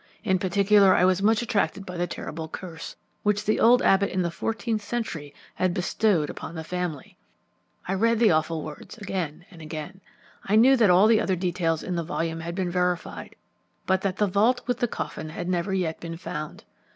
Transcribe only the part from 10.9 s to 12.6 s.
the other details in the volume had